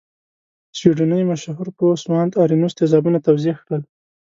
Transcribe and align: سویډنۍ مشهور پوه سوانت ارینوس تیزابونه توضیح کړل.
سویډنۍ 0.77 1.23
مشهور 1.31 1.67
پوه 1.77 1.93
سوانت 2.05 2.31
ارینوس 2.43 2.73
تیزابونه 2.79 3.19
توضیح 3.27 3.55
کړل. 3.65 3.81